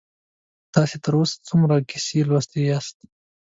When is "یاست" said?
2.69-2.97